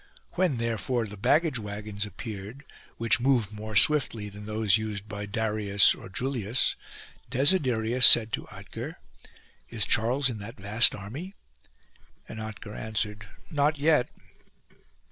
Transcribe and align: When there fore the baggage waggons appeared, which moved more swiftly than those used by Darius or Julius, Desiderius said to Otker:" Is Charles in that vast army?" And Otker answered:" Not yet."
When 0.31 0.57
there 0.57 0.79
fore 0.79 1.05
the 1.05 1.15
baggage 1.15 1.59
waggons 1.59 2.07
appeared, 2.07 2.63
which 2.97 3.19
moved 3.19 3.53
more 3.53 3.75
swiftly 3.75 4.29
than 4.29 4.47
those 4.47 4.75
used 4.75 5.07
by 5.07 5.27
Darius 5.27 5.93
or 5.93 6.09
Julius, 6.09 6.75
Desiderius 7.29 8.07
said 8.07 8.33
to 8.33 8.45
Otker:" 8.45 8.95
Is 9.69 9.85
Charles 9.85 10.27
in 10.27 10.39
that 10.39 10.59
vast 10.59 10.95
army?" 10.95 11.35
And 12.27 12.39
Otker 12.39 12.75
answered:" 12.75 13.27
Not 13.51 13.77
yet." 13.77 14.09